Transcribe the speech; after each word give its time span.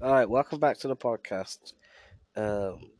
All 0.00 0.12
right, 0.12 0.30
welcome 0.30 0.60
back 0.60 0.78
to 0.78 0.88
the 0.88 0.94
podcast. 0.94 1.72
Um, 2.36 2.92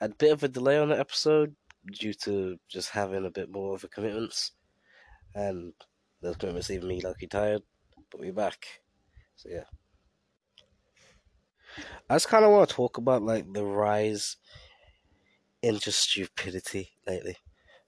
a 0.00 0.08
bit 0.08 0.32
of 0.32 0.42
a 0.42 0.48
delay 0.48 0.78
on 0.78 0.88
the 0.88 0.98
episode 0.98 1.54
due 1.92 2.14
to 2.14 2.58
just 2.66 2.88
having 2.88 3.26
a 3.26 3.30
bit 3.30 3.52
more 3.52 3.74
of 3.74 3.84
a 3.84 3.88
commitments, 3.88 4.52
and 5.34 5.74
those 6.22 6.36
commitments 6.36 6.70
leaving 6.70 6.88
me 6.88 7.02
lucky 7.02 7.26
tired. 7.26 7.60
But 8.10 8.20
we're 8.20 8.32
back, 8.32 8.80
so 9.34 9.50
yeah. 9.50 9.64
I 12.08 12.14
just 12.14 12.28
kind 12.28 12.42
of 12.42 12.52
want 12.52 12.70
to 12.70 12.74
talk 12.74 12.96
about 12.96 13.22
like 13.22 13.52
the 13.52 13.62
rise 13.62 14.38
in 15.60 15.78
just 15.78 16.08
stupidity 16.08 16.92
lately. 17.06 17.36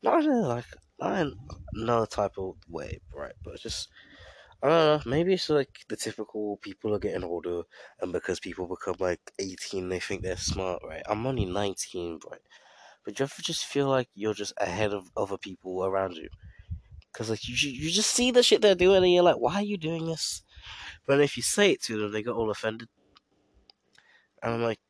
Not 0.03 0.25
in 0.25 0.43
like 0.43 0.67
not 1.01 1.19
in 1.21 1.35
no 1.73 2.05
type 2.05 2.37
of 2.37 2.57
way, 2.69 3.01
right? 3.15 3.33
But 3.43 3.61
just 3.61 3.89
Know. 4.63 5.01
Maybe 5.07 5.35
it's 5.35 5.49
like 5.51 5.85
the 5.89 5.97
typical 5.97 6.57
people 6.59 6.95
are 6.95 6.99
getting 6.99 7.25
older, 7.25 7.63
and 8.01 8.13
because 8.13 8.41
people 8.41 8.67
become 8.67 8.97
like 8.99 9.21
eighteen, 9.39 9.89
they 9.89 10.01
think 10.01 10.23
they're 10.23 10.37
smart, 10.37 10.83
right? 10.85 11.03
I'm 11.07 11.27
only 11.27 11.45
nineteen, 11.45 12.19
right? 12.29 12.41
But 13.05 13.19
you 13.19 13.23
ever 13.23 13.41
just 13.41 13.65
feel 13.65 13.89
like 13.89 14.09
you're 14.15 14.35
just 14.35 14.53
ahead 14.59 14.93
of 14.93 15.11
other 15.17 15.39
people 15.39 15.85
around 15.85 16.17
you? 16.17 16.29
Because 17.13 17.31
like 17.31 17.47
you, 17.49 17.55
you 17.55 17.91
just 17.91 18.11
see 18.11 18.31
the 18.31 18.43
shit 18.43 18.61
they're 18.61 18.75
doing, 18.75 19.03
and 19.05 19.13
you're 19.13 19.23
like, 19.23 19.39
why 19.39 19.55
are 19.55 19.63
you 19.63 19.79
doing 19.79 20.07
this? 20.07 20.43
But 21.07 21.21
if 21.21 21.37
you 21.37 21.43
say 21.43 21.73
it 21.73 21.83
to 21.85 21.99
them, 21.99 22.13
they 22.13 22.23
get 22.23 22.33
all 22.35 22.51
offended. 22.51 22.89
And 24.43 24.55
I'm 24.55 24.63
like, 24.63 24.81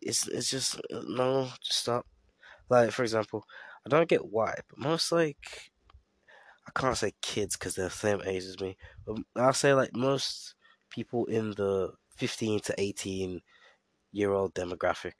it's 0.00 0.28
it's 0.28 0.50
just 0.50 0.76
uh, 0.76 1.02
no, 1.06 1.50
just 1.62 1.80
stop. 1.80 2.06
Like 2.70 2.92
for 2.92 3.02
example, 3.02 3.44
I 3.84 3.88
don't 3.88 4.08
get 4.08 4.24
why, 4.24 4.54
but 4.68 4.78
most 4.78 5.10
like 5.12 5.72
I 6.68 6.78
can't 6.78 6.96
say 6.98 7.14
kids 7.22 7.56
because 7.56 7.74
they're 7.74 7.86
the 7.86 7.90
same 7.90 8.20
age 8.26 8.44
as 8.44 8.60
me, 8.60 8.76
but 9.06 9.16
I'll 9.34 9.54
say 9.54 9.72
like 9.72 9.96
most 9.96 10.54
people 10.90 11.24
in 11.24 11.52
the 11.52 11.92
15 12.16 12.60
to 12.60 12.74
18 12.76 13.40
year 14.12 14.32
old 14.32 14.54
demographic. 14.54 15.14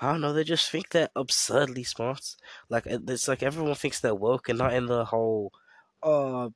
I 0.00 0.10
don't 0.10 0.20
know, 0.20 0.32
they 0.32 0.42
just 0.42 0.68
think 0.68 0.90
they're 0.90 1.10
absurdly 1.14 1.84
smart. 1.84 2.34
Like 2.68 2.86
it's 2.86 3.28
like 3.28 3.44
everyone 3.44 3.76
thinks 3.76 4.00
they're 4.00 4.16
woke 4.16 4.48
and 4.48 4.58
not 4.58 4.74
in 4.74 4.86
the 4.86 5.04
whole 5.04 5.52
oh 6.02 6.52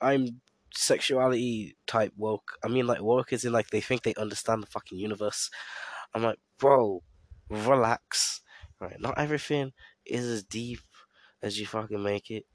I'm 0.00 0.40
sexuality 0.74 1.76
type 1.86 2.14
woke. 2.16 2.52
I 2.64 2.68
mean 2.68 2.86
like 2.86 3.02
woke 3.02 3.32
is 3.34 3.44
in 3.44 3.52
like 3.52 3.68
they 3.68 3.82
think 3.82 4.02
they 4.02 4.14
understand 4.14 4.62
the 4.62 4.68
fucking 4.68 4.98
universe. 4.98 5.50
I'm 6.14 6.22
like, 6.22 6.38
bro, 6.58 7.02
relax. 7.50 8.40
Right, 8.80 8.98
not 8.98 9.18
everything 9.18 9.72
is 10.06 10.24
as 10.24 10.42
deep 10.42 10.80
as 11.42 11.60
you 11.60 11.66
fucking 11.66 12.02
make 12.02 12.30
it. 12.30 12.46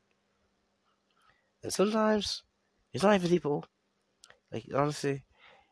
And 1.65 1.73
sometimes 1.73 2.43
it's 2.93 3.03
not 3.03 3.15
even 3.15 3.27
people. 3.27 3.65
Like 4.53 4.65
honestly, 4.75 5.23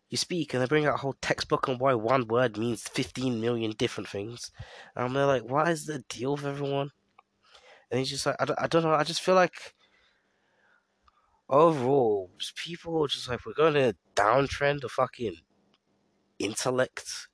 you 0.10 0.18
speak 0.18 0.52
and 0.52 0.64
they 0.64 0.66
bring 0.66 0.88
out 0.88 0.96
a 0.96 0.98
whole 0.98 1.16
textbook 1.22 1.70
on 1.70 1.78
why 1.78 1.94
one 1.94 2.28
word 2.28 2.58
means 2.58 2.82
fifteen 2.82 3.40
million 3.40 3.74
different 3.78 4.10
things. 4.10 4.50
And 4.96 5.16
they're 5.16 5.28
like, 5.28 5.44
what 5.44 5.68
is 5.68 5.86
the 5.86 6.04
deal 6.10 6.36
with 6.36 6.46
everyone? 6.46 6.90
And 7.92 8.00
he's 8.00 8.10
just 8.10 8.26
like, 8.26 8.38
I 8.40 8.46
don't, 8.46 8.60
I 8.60 8.66
don't 8.66 8.82
know. 8.82 8.96
I 8.96 9.04
just 9.04 9.22
feel 9.22 9.36
like 9.36 9.76
overall, 11.48 12.32
people 12.56 13.04
are 13.04 13.08
just 13.08 13.30
like 13.30 13.46
we're 13.46 13.54
going 13.54 13.76
to 13.76 13.90
a 13.90 13.94
downtrend 14.16 14.84
of 14.84 14.90
fucking 14.90 15.36
intellect. 16.40 17.28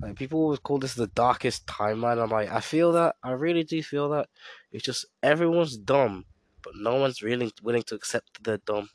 Like 0.00 0.16
people 0.16 0.40
always 0.40 0.60
call 0.60 0.78
this 0.78 0.94
the 0.94 1.08
darkest 1.08 1.66
timeline. 1.66 2.22
I'm 2.22 2.30
like, 2.30 2.50
I 2.50 2.60
feel 2.60 2.92
that. 2.92 3.16
I 3.22 3.32
really 3.32 3.64
do 3.64 3.82
feel 3.82 4.08
that. 4.08 4.30
It's 4.72 4.82
just 4.82 5.04
everyone's 5.22 5.76
dumb 5.76 6.24
but 6.64 6.72
no 6.76 6.96
one's 6.96 7.22
really 7.22 7.52
willing 7.62 7.82
to 7.84 7.94
accept 7.94 8.42
they're 8.42 8.58
dumb. 8.58 8.88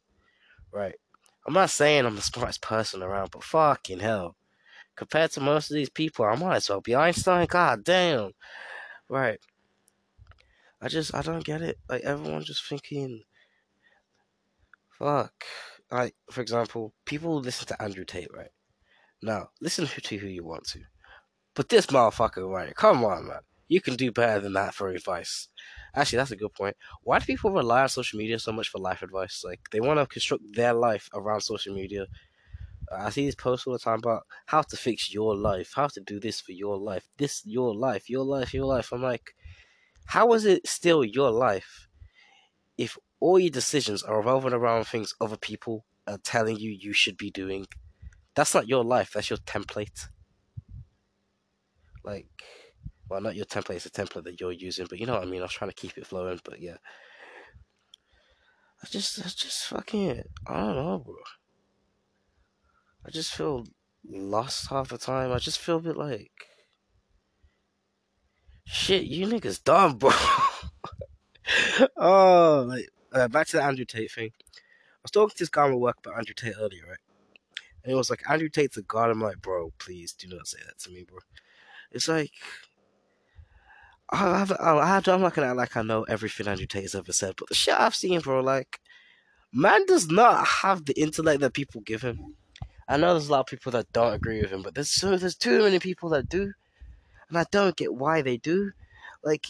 Right. 0.74 0.96
I'm 1.48 1.54
not 1.54 1.70
saying 1.70 2.06
I'm 2.06 2.16
the 2.16 2.22
smartest 2.22 2.62
person 2.62 3.02
around, 3.02 3.32
but 3.32 3.44
fucking 3.44 4.00
hell. 4.00 4.36
Compared 4.96 5.32
to 5.32 5.40
most 5.40 5.72
of 5.72 5.76
these 5.76 5.90
people, 5.90 6.26
I 6.26 6.36
might 6.36 6.58
as 6.58 6.70
well 6.70 6.82
be 6.82 6.96
Einstein. 6.96 7.48
God 7.48 7.84
damn. 7.84 8.32
Right. 9.08 9.40
I 10.82 10.88
just, 10.88 11.16
I 11.16 11.22
don't 11.22 11.44
get 11.44 11.62
it. 11.62 11.78
Like, 11.88 12.04
everyone 12.04 12.44
just 12.44 12.68
thinking, 12.68 13.24
fuck. 14.98 15.32
Like, 15.92 16.16
for 16.32 16.42
example, 16.42 16.94
people 17.06 17.40
listen 17.40 17.68
to 17.68 17.82
Andrew 17.82 18.06
Tate, 18.06 18.34
right? 18.36 18.52
Now, 19.22 19.50
listen 19.62 19.86
to 19.88 20.18
who 20.18 20.28
you 20.28 20.44
want 20.44 20.66
to. 20.68 20.82
But 21.56 21.70
this 21.70 21.88
motherfucker, 21.88 22.48
right? 22.50 22.76
Come 22.76 23.04
on, 23.04 23.28
man. 23.28 23.40
You 23.68 23.82
can 23.82 23.96
do 23.96 24.12
better 24.12 24.40
than 24.40 24.54
that 24.54 24.74
for 24.74 24.90
advice. 24.90 25.48
Actually, 25.96 26.18
that's 26.18 26.32
a 26.32 26.36
good 26.36 26.54
point. 26.54 26.76
Why 27.04 27.20
do 27.20 27.26
people 27.26 27.52
rely 27.52 27.82
on 27.82 27.90
social 27.90 28.18
media 28.20 28.40
so 28.40 28.52
much 28.52 28.70
for 28.70 28.80
life 28.80 29.02
advice? 29.02 29.44
Like 29.44 29.62
they 29.72 29.80
want 29.80 30.00
to 30.00 30.06
construct 30.06 30.44
their 30.54 30.74
life 30.74 31.10
around 31.14 31.42
social 31.42 31.74
media. 31.76 32.08
I 32.92 33.10
see 33.12 33.26
these 33.26 33.36
posts 33.36 33.68
all 33.68 33.74
the 33.74 33.80
time 33.80 34.00
about 34.00 34.26
how 34.48 34.62
to 34.64 34.78
fix 34.78 35.14
your 35.14 35.36
life, 35.36 35.74
how 35.76 35.88
to 35.88 36.02
do 36.02 36.20
this 36.20 36.42
for 36.42 36.52
your 36.54 36.78
life, 36.78 37.08
this 37.18 37.44
your 37.46 37.76
life, 37.76 38.10
your 38.10 38.26
life, 38.26 38.54
your 38.54 38.66
life. 38.66 38.92
I'm 38.92 39.04
like, 39.04 39.36
how 40.06 40.34
is 40.34 40.46
it 40.46 40.68
still 40.68 41.04
your 41.04 41.32
life 41.32 41.88
if 42.78 42.98
all 43.20 43.40
your 43.40 43.52
decisions 43.52 44.04
are 44.04 44.18
revolving 44.18 44.54
around 44.54 44.86
things 44.86 45.14
other 45.22 45.38
people 45.38 45.86
are 46.08 46.18
telling 46.20 46.58
you 46.58 46.72
you 46.72 46.94
should 46.94 47.18
be 47.18 47.32
doing? 47.32 47.68
That's 48.36 48.54
not 48.54 48.68
your 48.68 48.84
life. 48.84 49.12
That's 49.14 49.30
your 49.30 49.38
template. 49.40 50.08
Like 52.04 52.28
well, 53.10 53.22
not 53.22 53.36
your 53.36 53.46
template, 53.46 53.78
it's 53.78 53.86
a 53.86 53.90
template 53.90 54.24
that 54.24 54.40
you're 54.40 54.52
using, 54.52 54.86
but 54.90 55.00
you 55.00 55.06
know 55.06 55.14
what 55.14 55.24
I 55.24 55.26
mean. 55.26 55.42
I 55.42 55.46
was 55.46 55.54
trying 55.54 55.72
to 55.72 55.76
keep 55.76 55.98
it 55.98 56.06
flowing, 56.06 56.40
but 56.44 56.62
yeah. 56.62 56.78
I 58.84 58.88
just, 58.88 59.20
I 59.20 59.24
just 59.24 59.66
fucking, 59.66 60.24
I 60.48 60.54
don't 60.54 60.76
know, 60.76 61.02
bro. 61.06 61.16
I 63.06 63.10
just 63.10 63.34
feel 63.34 63.66
lost 64.08 64.70
half 64.70 64.90
the 64.90 64.98
time. 64.98 65.32
I 65.32 65.40
just 65.40 65.60
feel 65.60 65.78
a 65.78 65.82
bit 65.82 65.98
like, 65.98 66.32
shit, 68.66 69.04
you 69.04 69.28
niggas 69.28 69.64
dumb, 69.64 69.98
bro. 69.98 70.12
oh, 71.98 72.66
like, 72.68 72.90
uh, 73.12 73.28
back 73.28 73.48
to 73.48 73.58
the 73.58 73.64
Andrew 73.64 73.86
Tate 73.86 74.12
thing. 74.12 74.32
I 74.56 75.02
was 75.04 75.12
talking 75.12 75.36
to 75.36 75.40
this 75.40 75.50
guy 75.50 75.68
at 75.68 75.80
work 75.80 75.98
about 76.04 76.18
Andrew 76.18 76.36
Tate 76.36 76.56
earlier, 76.60 76.84
right? 76.88 76.98
And 77.84 77.92
he 77.92 77.96
was 77.96 78.10
like, 78.10 78.30
Andrew 78.30 78.50
Tate's 78.50 78.78
a 78.78 78.82
god. 78.82 79.10
I'm 79.10 79.22
like, 79.22 79.42
bro, 79.42 79.72
please 79.80 80.14
do 80.14 80.28
not 80.28 80.48
say 80.48 80.60
that 80.66 80.78
to 80.80 80.92
me, 80.92 81.06
bro. 81.08 81.20
It's 81.92 82.08
like, 82.08 82.32
I, 84.12 84.48
I, 84.60 85.02
I'm 85.06 85.22
not 85.22 85.34
gonna 85.36 85.54
like 85.54 85.78
I 85.78 85.82
know 85.84 86.04
everything 86.04 86.48
Andrew 86.48 86.66
Tate 86.66 86.84
has 86.84 86.96
ever 86.96 87.12
said, 87.12 87.36
but 87.38 87.50
the 87.50 87.56
shit 87.56 87.76
I've 87.76 87.96
seen, 87.96 88.20
bro, 88.22 88.42
like, 88.42 88.80
man 89.54 89.86
does 89.86 90.10
not 90.10 90.46
have 90.46 90.86
the 90.86 91.00
intellect 91.00 91.42
that 91.42 91.54
people 91.54 91.82
give 91.82 92.02
him. 92.02 92.36
I 92.88 92.98
know 92.98 93.14
there's 93.14 93.30
a 93.30 93.32
lot 93.32 93.42
of 93.42 93.46
people 93.46 93.72
that 93.74 93.92
don't 93.94 94.14
agree 94.14 94.42
with 94.42 94.52
him, 94.52 94.64
but 94.64 94.74
there's 94.74 94.90
so 94.90 95.16
there's 95.16 95.36
too 95.36 95.62
many 95.62 95.80
people 95.80 96.10
that 96.10 96.28
do, 96.28 96.54
and 97.30 97.38
I 97.38 97.46
don't 97.52 97.76
get 97.76 97.94
why 97.94 98.24
they 98.24 98.38
do. 98.38 98.72
Like, 99.24 99.48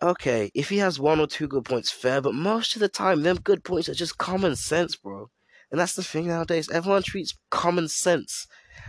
okay, 0.00 0.52
if 0.54 0.68
he 0.68 0.78
has 0.78 1.00
one 1.00 1.18
or 1.18 1.26
two 1.26 1.48
good 1.48 1.64
points, 1.64 1.90
fair, 1.90 2.20
but 2.20 2.34
most 2.34 2.76
of 2.76 2.80
the 2.80 2.88
time, 2.88 3.22
them 3.22 3.38
good 3.38 3.64
points 3.64 3.88
are 3.88 3.94
just 3.94 4.18
common 4.18 4.54
sense, 4.54 4.94
bro. 4.94 5.28
And 5.72 5.80
that's 5.80 5.94
the 5.94 6.04
thing 6.04 6.28
nowadays. 6.28 6.70
Everyone 6.70 7.02
treats 7.02 7.34
common 7.50 7.88
sense 7.88 8.46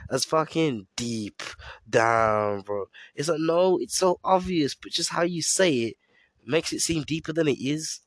as 0.10 0.26
fucking 0.26 0.88
deep 0.96 1.42
down, 1.90 2.62
bro. 2.62 2.86
It's 3.16 3.30
like 3.30 3.40
no, 3.40 3.78
it's 3.78 3.98
so 3.98 4.20
obvious, 4.24 4.76
but 4.76 4.92
just 4.92 5.10
how 5.12 5.24
you 5.24 5.42
say 5.42 5.74
it 5.74 5.98
makes 6.46 6.74
it 6.74 6.82
seem 6.82 7.04
deeper 7.04 7.34
than 7.34 7.48
it 7.48 7.60
is. 7.60 8.02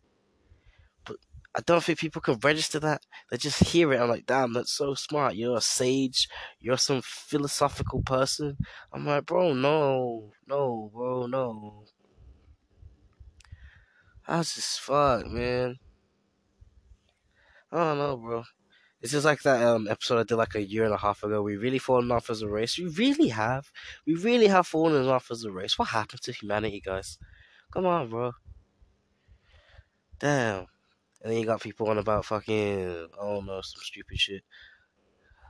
But 1.05 1.17
I 1.55 1.61
don't 1.65 1.83
think 1.83 1.99
people 1.99 2.21
can 2.21 2.39
register 2.43 2.79
that. 2.81 3.03
They 3.31 3.37
just 3.37 3.65
hear 3.65 3.93
it. 3.93 4.01
I'm 4.01 4.09
like, 4.09 4.27
damn, 4.27 4.53
that's 4.53 4.73
so 4.73 4.95
smart. 4.95 5.37
You're 5.37 5.57
a 5.57 5.61
sage. 5.61 6.29
You're 6.61 6.79
some 6.79 7.03
philosophical 7.03 8.03
person. 8.03 8.57
I'm 8.93 9.07
like, 9.07 9.27
bro, 9.27 9.55
no, 9.55 10.33
no, 10.47 10.91
bro, 10.93 11.27
no. 11.27 11.85
That's 14.27 14.57
just 14.57 14.81
fuck, 14.81 15.27
man. 15.27 15.79
I 17.71 17.77
don't 17.77 17.99
know, 17.99 18.17
bro. 18.17 18.45
This 19.03 19.12
is 19.12 19.25
like 19.25 19.43
that 19.43 19.62
um, 19.62 19.89
episode 19.89 20.19
I 20.19 20.23
did 20.23 20.37
like 20.37 20.55
a 20.55 20.67
year 20.67 20.84
and 20.84 20.95
a 20.95 20.99
half 20.99 21.23
ago. 21.23 21.43
We 21.43 21.56
really 21.56 21.79
fallen 21.79 22.11
off 22.11 22.31
as 22.31 22.43
a 22.43 22.49
race. 22.49 22.79
We 22.79 22.87
really 22.87 23.29
have. 23.29 23.70
We 24.06 24.15
really 24.15 24.47
have 24.47 24.67
fallen 24.67 25.06
off 25.09 25.31
as 25.31 25.44
a 25.44 25.53
race. 25.53 25.79
What 25.79 25.88
happened 25.88 26.23
to 26.23 26.32
humanity, 26.32 26.81
guys? 26.85 27.19
Come 27.73 27.87
on, 27.87 28.09
bro. 28.09 28.32
Damn. 30.19 30.67
And 31.23 31.32
then 31.32 31.38
you 31.38 31.44
got 31.44 31.61
people 31.61 31.88
on 31.88 31.99
about 31.99 32.25
fucking, 32.25 33.09
don't 33.19 33.47
know, 33.47 33.61
some 33.61 33.82
stupid 33.82 34.19
shit. 34.19 34.43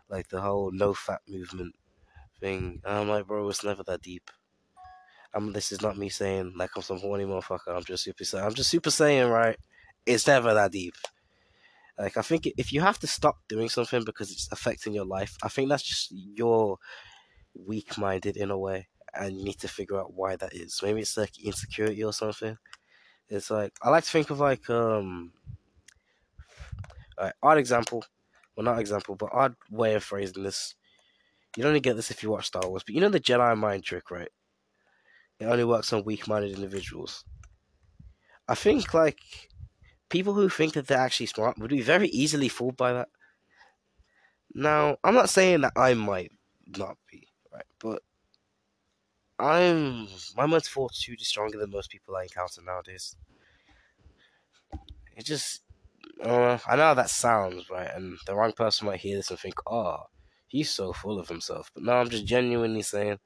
Like 0.09 0.29
the 0.29 0.41
whole 0.41 0.73
NoFap 0.73 1.19
movement 1.29 1.75
thing. 2.41 2.81
And 2.85 2.99
I'm 2.99 3.09
like, 3.09 3.27
bro, 3.27 3.49
it's 3.49 3.65
never 3.65 3.83
that 3.85 4.03
deep. 4.03 4.31
I'm, 5.35 5.53
this 5.53 5.71
is 5.71 5.83
not 5.83 5.99
me 5.99 6.09
saying 6.09 6.55
like 6.57 6.71
I'm 6.77 6.83
some 6.83 6.99
horny 6.99 7.25
motherfucker. 7.25 7.77
I'm 7.77 7.85
just 7.85 8.05
super. 8.05 8.25
I'm 8.39 8.55
just 8.55 8.71
super 8.71 8.91
saying, 8.91 9.29
right? 9.29 9.57
It's 10.05 10.27
never 10.27 10.55
that 10.55 10.73
deep. 10.73 10.95
Like 11.99 12.17
I 12.17 12.23
think 12.23 12.47
if 12.59 12.73
you 12.73 12.81
have 12.83 12.99
to 13.01 13.07
stop 13.07 13.39
doing 13.49 13.69
something 13.69 14.05
because 14.05 14.31
it's 14.31 14.49
affecting 14.53 14.93
your 14.93 15.07
life, 15.07 15.37
I 15.43 15.49
think 15.49 15.69
that's 15.69 15.83
just 15.83 16.13
you're 16.13 16.79
weak 17.55 17.97
minded 17.97 18.37
in 18.37 18.51
a 18.51 18.59
way, 18.59 18.89
and 19.15 19.37
you 19.39 19.45
need 19.45 19.59
to 19.61 19.69
figure 19.69 19.99
out 19.99 20.13
why 20.13 20.37
that 20.37 20.55
is. 20.55 20.81
Maybe 20.83 21.01
it's 21.01 21.17
like 21.17 21.39
insecurity 21.43 22.05
or 22.05 22.13
something. 22.13 22.59
It's 23.29 23.51
like 23.51 23.73
I 23.83 23.91
like 23.91 24.05
to 24.05 24.11
think 24.11 24.31
of 24.31 24.41
like 24.41 24.69
um, 24.69 25.33
right, 27.19 27.33
art 27.43 27.59
example, 27.59 28.05
well, 28.57 28.65
not 28.65 28.79
example, 28.79 29.17
but 29.17 29.31
odd 29.33 29.57
way 29.71 29.95
of 29.95 30.05
phrasing 30.05 30.43
this. 30.43 30.75
You 31.57 31.65
only 31.65 31.81
get 31.81 31.97
this 31.97 32.11
if 32.11 32.23
you 32.23 32.31
watch 32.31 32.47
Star 32.47 32.69
Wars, 32.69 32.83
but 32.85 32.95
you 32.95 33.01
know 33.01 33.09
the 33.09 33.21
Jedi 33.21 33.57
mind 33.57 33.85
trick, 33.85 34.11
right? 34.11 34.29
It 35.41 35.47
only 35.47 35.65
works 35.65 35.93
on 35.93 36.05
weak-minded 36.05 36.53
individuals. 36.53 37.25
I 38.49 38.55
think 38.55 38.95
like 38.95 39.19
people 40.17 40.33
who 40.33 40.49
think 40.49 40.73
that 40.73 40.87
they're 40.87 40.97
actually 40.97 41.27
smart 41.27 41.59
would 41.59 41.69
be 41.69 41.83
very 41.83 42.09
easily 42.09 42.49
fooled 42.49 42.75
by 42.77 42.91
that. 42.95 43.09
Now, 44.55 44.97
I'm 45.05 45.15
not 45.15 45.29
saying 45.29 45.61
that 45.61 45.75
I 45.77 45.93
might 45.93 46.33
not 46.67 46.97
be, 47.11 47.29
right? 47.53 47.67
But 47.79 48.01
I'm 49.39 50.09
my 50.35 50.47
mental 50.47 50.71
fortitude 50.71 51.21
is 51.21 51.29
stronger 51.29 51.59
than 51.59 51.71
most 51.71 51.91
people 51.91 52.17
I 52.17 52.23
encounter 52.23 52.63
nowadays. 52.63 53.15
It 55.15 55.27
just 55.27 55.63
uh, 56.25 56.57
I 56.67 56.77
know 56.77 56.83
how 56.83 56.95
that 56.95 57.11
sounds, 57.11 57.69
right? 57.69 57.91
And 57.95 58.17
the 58.27 58.35
wrong 58.35 58.53
person 58.53 58.87
might 58.87 59.01
hear 59.01 59.19
this 59.19 59.31
and 59.31 59.39
think, 59.39 59.57
oh, 59.67 60.05
he's 60.47 60.71
so 60.71 60.95
full 60.95 61.19
of 61.19 61.29
himself. 61.29 61.71
But 61.75 61.83
no, 61.83 61.93
I'm 61.93 62.09
just 62.09 62.25
genuinely 62.25 62.81
saying, 62.81 63.19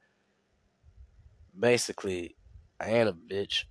basically, 1.57 2.35
I 2.81 2.91
ain't 2.91 3.09
a 3.09 3.13
bitch. 3.13 3.67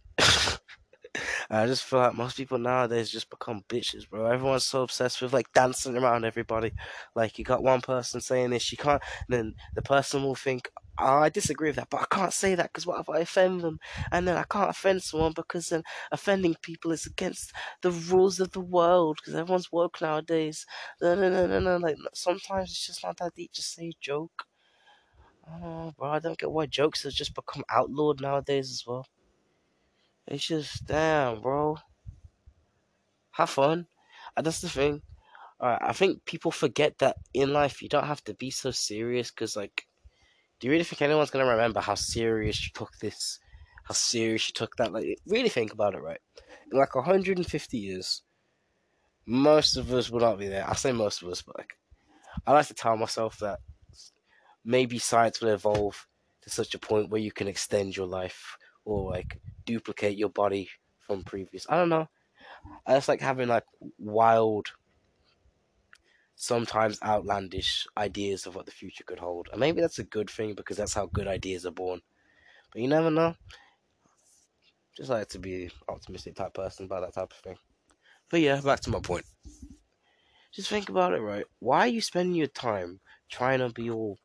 I 1.50 1.66
just 1.66 1.84
feel 1.84 2.00
like 2.00 2.14
most 2.14 2.38
people 2.38 2.58
nowadays 2.60 3.10
just 3.10 3.30
become 3.30 3.64
bitches, 3.68 4.08
bro. 4.08 4.26
Everyone's 4.28 4.66
so 4.66 4.84
obsessed 4.84 5.22
with 5.22 5.34
like 5.34 5.52
dancing 5.54 5.98
around 5.98 6.24
everybody. 6.26 6.74
Like 7.16 7.40
you 7.40 7.46
got 7.46 7.64
one 7.64 7.82
person 7.82 8.22
saying 8.22 8.52
this, 8.52 8.72
you 8.72 8.78
can't. 8.78 9.02
And 9.28 9.36
then 9.38 9.56
the 9.74 9.82
person 9.82 10.22
will 10.24 10.36
think, 10.36 10.70
oh, 11.00 11.06
I 11.20 11.30
disagree 11.30 11.70
with 11.70 11.78
that, 11.78 11.90
but 11.90 12.02
I 12.02 12.06
can't 12.16 12.34
say 12.34 12.54
that 12.56 12.72
because 12.72 12.86
what 12.86 13.00
if 13.00 13.10
I 13.10 13.20
offend 13.20 13.62
them? 13.62 13.80
And 14.12 14.28
then 14.28 14.38
I 14.38 14.44
can't 14.44 14.70
offend 14.70 15.02
someone 15.02 15.34
because 15.36 15.70
then 15.70 15.84
offending 16.12 16.56
people 16.62 16.92
is 16.92 17.06
against 17.08 17.52
the 17.82 17.92
rules 17.92 18.40
of 18.40 18.52
the 18.52 18.62
world 18.62 19.18
because 19.18 19.34
everyone's 19.36 19.72
woke 19.72 20.02
nowadays. 20.02 20.66
No, 21.02 21.16
no, 21.16 21.30
no, 21.30 21.48
no, 21.48 21.60
no. 21.60 21.78
Like 21.78 21.98
sometimes 22.14 22.70
it's 22.70 22.86
just 22.86 23.04
not 23.04 23.18
that 23.18 23.34
deep. 23.34 23.52
Just 23.54 23.74
say 23.74 23.88
a 23.90 23.94
joke. 24.00 24.46
Oh, 25.48 25.92
bro, 25.98 26.12
I 26.12 26.20
don't 26.20 26.38
get 26.38 26.52
why 26.52 26.66
jokes 26.66 27.04
have 27.04 27.14
just 27.14 27.34
become 27.36 27.64
outlawed 27.70 28.22
nowadays 28.22 28.72
as 28.72 28.86
well. 28.88 29.06
It's 30.30 30.46
just 30.46 30.86
damn, 30.86 31.42
bro. 31.42 31.78
Have 33.32 33.50
fun. 33.50 33.88
And 34.38 34.46
that's 34.46 34.62
the 34.62 34.70
thing. 34.70 35.02
Alright, 35.60 35.82
I 35.82 35.92
think 35.92 36.24
people 36.26 36.52
forget 36.52 37.00
that 37.00 37.18
in 37.34 37.52
life 37.52 37.82
you 37.82 37.90
don't 37.90 38.06
have 38.06 38.24
to 38.26 38.36
be 38.36 38.52
so 38.52 38.70
serious 38.70 39.32
because, 39.32 39.56
like, 39.56 39.88
do 40.60 40.68
you 40.68 40.72
really 40.72 40.84
think 40.84 41.02
anyone's 41.02 41.32
gonna 41.32 41.48
remember 41.48 41.80
how 41.80 41.96
serious 41.96 42.64
you 42.64 42.72
took 42.76 42.96
this? 43.00 43.40
How 43.86 43.96
serious 43.96 44.48
you 44.48 44.54
took 44.54 44.76
that? 44.76 44.94
Like, 44.94 45.18
really 45.26 45.50
think 45.50 45.74
about 45.74 45.96
it, 45.96 46.02
right? 46.04 46.22
In 46.72 46.78
like 46.78 46.94
150 46.94 47.78
years, 47.78 48.22
most 49.26 49.78
of 49.78 49.92
us 49.92 50.12
will 50.12 50.20
not 50.20 50.38
be 50.38 50.48
there. 50.48 50.70
I 50.70 50.76
say 50.76 50.92
most 50.92 51.24
of 51.24 51.30
us, 51.30 51.42
but 51.42 51.58
like, 51.58 51.74
I 52.46 52.52
like 52.54 52.68
to 52.68 52.76
tell 52.76 52.96
myself 52.96 53.40
that 53.40 53.62
maybe 54.64 55.00
science 55.00 55.42
will 55.42 55.50
evolve 55.50 56.08
to 56.44 56.52
such 56.52 56.76
a 56.76 56.80
point 56.80 57.10
where 57.10 57.20
you 57.20 57.32
can 57.32 57.48
extend 57.48 57.98
your 57.98 58.06
life 58.06 58.58
or 58.86 59.10
like 59.10 59.42
duplicate 59.70 60.18
your 60.18 60.30
body 60.30 60.68
from 61.06 61.24
previous. 61.24 61.68
I 61.70 61.78
don't 61.78 61.90
know. 61.90 62.10
I 62.88 62.96
just 62.96 63.08
like 63.08 63.22
having 63.22 63.48
like 63.48 63.66
wild, 64.00 64.72
sometimes 66.36 66.98
outlandish 67.04 67.86
ideas 67.96 68.48
of 68.48 68.56
what 68.56 68.66
the 68.66 68.72
future 68.72 69.04
could 69.04 69.20
hold. 69.20 69.48
And 69.52 69.60
maybe 69.60 69.80
that's 69.80 70.00
a 70.00 70.04
good 70.04 70.28
thing 70.28 70.56
because 70.56 70.78
that's 70.78 70.96
how 70.96 71.06
good 71.06 71.28
ideas 71.28 71.68
are 71.68 71.72
born. 71.72 72.02
But 72.74 72.82
you 72.82 72.88
never 72.88 73.12
know. 73.12 73.36
Just 74.98 75.12
like 75.12 75.30
to 75.30 75.40
be 75.40 75.70
optimistic 75.88 76.36
type 76.36 76.56
person 76.56 76.86
about 76.86 77.02
that 77.02 77.14
type 77.14 77.32
of 77.32 77.38
thing. 77.38 77.58
But 78.32 78.42
yeah, 78.42 78.60
back 78.60 78.80
to 78.82 78.90
my 78.90 79.00
point. 79.00 79.26
Just 80.52 80.70
think 80.70 80.90
about 80.90 81.14
it, 81.14 81.22
right? 81.22 81.46
Why 81.60 81.82
are 81.82 81.88
you 81.88 82.02
spending 82.02 82.34
your 82.34 82.48
time 82.48 83.02
trying 83.30 83.60
to 83.60 83.70
be 83.70 83.92
all 83.92 84.18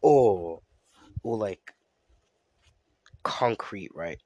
or 0.00 0.60
or 1.24 1.36
like 1.36 1.74
concrete, 3.24 3.90
right? 3.94 4.18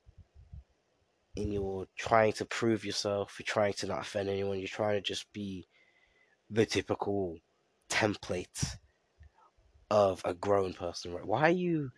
And 1.36 1.52
you're 1.52 1.86
trying 1.96 2.32
to 2.34 2.44
prove 2.44 2.84
yourself, 2.84 3.36
you're 3.38 3.46
trying 3.46 3.72
to 3.74 3.86
not 3.86 4.00
offend 4.00 4.28
anyone, 4.28 4.58
you're 4.58 4.68
trying 4.68 4.96
to 4.96 5.00
just 5.00 5.32
be 5.32 5.66
the 6.50 6.66
typical 6.66 7.38
template 7.88 8.76
of 9.90 10.20
a 10.24 10.34
grown 10.34 10.74
person, 10.74 11.14
right? 11.14 11.24
Why 11.24 11.42
are 11.42 11.50
you 11.50 11.90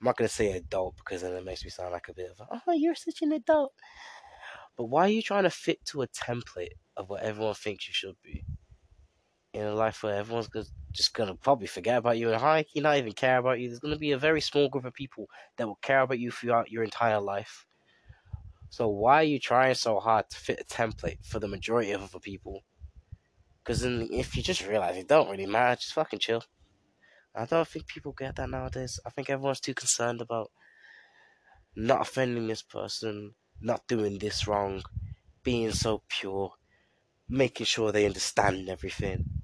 I'm 0.00 0.06
not 0.06 0.16
gonna 0.16 0.28
say 0.28 0.52
adult 0.52 0.96
because 0.96 1.22
then 1.22 1.34
it 1.34 1.44
makes 1.44 1.62
me 1.62 1.70
sound 1.70 1.92
like 1.92 2.08
a 2.08 2.14
bit 2.14 2.30
of 2.30 2.40
a, 2.40 2.60
oh 2.66 2.72
you're 2.72 2.94
such 2.94 3.20
an 3.22 3.32
adult. 3.32 3.72
But 4.76 4.84
why 4.84 5.04
are 5.04 5.10
you 5.10 5.22
trying 5.22 5.42
to 5.42 5.50
fit 5.50 5.84
to 5.86 6.02
a 6.02 6.08
template 6.08 6.72
of 6.96 7.10
what 7.10 7.22
everyone 7.22 7.54
thinks 7.54 7.86
you 7.86 7.92
should 7.92 8.16
be? 8.22 8.44
In 9.52 9.66
a 9.66 9.74
life 9.74 10.02
where 10.02 10.14
everyone's 10.14 10.48
just 10.92 11.12
gonna 11.12 11.34
probably 11.34 11.66
forget 11.66 11.98
about 11.98 12.18
you 12.18 12.32
and 12.32 12.66
key 12.66 12.80
not 12.80 12.96
even 12.98 13.12
care 13.12 13.38
about 13.38 13.58
you. 13.58 13.68
There's 13.68 13.80
gonna 13.80 13.98
be 13.98 14.12
a 14.12 14.18
very 14.18 14.40
small 14.40 14.68
group 14.68 14.84
of 14.84 14.94
people 14.94 15.28
that 15.56 15.66
will 15.66 15.76
care 15.76 16.02
about 16.02 16.20
you 16.20 16.30
throughout 16.30 16.70
your 16.70 16.84
entire 16.84 17.20
life. 17.20 17.66
So 18.68 18.88
why 18.88 19.16
are 19.16 19.24
you 19.24 19.40
trying 19.40 19.74
so 19.74 19.98
hard 19.98 20.30
to 20.30 20.36
fit 20.36 20.60
a 20.60 20.64
template 20.64 21.26
for 21.26 21.40
the 21.40 21.48
majority 21.48 21.90
of 21.90 22.02
other 22.02 22.20
people? 22.20 22.62
Because 23.58 23.80
then, 23.80 24.08
if 24.12 24.36
you 24.36 24.42
just 24.42 24.66
realize 24.66 24.96
it 24.96 25.08
don't 25.08 25.28
really 25.30 25.46
matter, 25.46 25.80
just 25.80 25.94
fucking 25.94 26.20
chill. 26.20 26.44
I 27.34 27.46
don't 27.46 27.66
think 27.66 27.86
people 27.86 28.12
get 28.12 28.36
that 28.36 28.50
nowadays. 28.50 29.00
I 29.04 29.10
think 29.10 29.28
everyone's 29.30 29.60
too 29.60 29.74
concerned 29.74 30.20
about 30.20 30.52
not 31.74 32.02
offending 32.02 32.46
this 32.46 32.62
person, 32.62 33.34
not 33.60 33.86
doing 33.88 34.18
this 34.18 34.46
wrong, 34.46 34.82
being 35.42 35.72
so 35.72 36.02
pure, 36.08 36.54
making 37.28 37.66
sure 37.66 37.92
they 37.92 38.06
understand 38.06 38.68
everything 38.68 39.39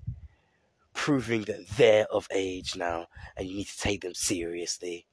proving 0.96 1.42
that 1.42 1.68
they're 1.76 2.06
of 2.10 2.26
age 2.32 2.74
now 2.74 3.06
and 3.36 3.46
you 3.46 3.58
need 3.58 3.68
to 3.68 3.78
take 3.78 4.00
them 4.00 4.14
seriously. 4.14 5.06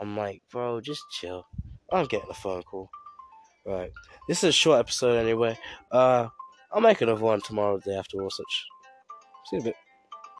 I'm 0.00 0.16
like, 0.16 0.42
bro, 0.50 0.80
just 0.80 1.02
chill. 1.10 1.46
I'm 1.92 2.06
getting 2.06 2.30
a 2.30 2.34
phone 2.34 2.62
call. 2.62 2.88
Right. 3.66 3.92
This 4.28 4.38
is 4.38 4.50
a 4.50 4.52
short 4.52 4.78
episode 4.78 5.16
anyway. 5.18 5.58
Uh 5.90 6.28
I'll 6.72 6.80
make 6.80 7.02
another 7.02 7.20
one 7.20 7.40
tomorrow, 7.40 7.78
the 7.78 7.90
day 7.90 7.96
after 7.96 8.22
or 8.22 8.30
such. 8.30 8.66
See 9.50 9.56
you 9.56 9.62
a 9.62 9.64
bit. 9.66 9.76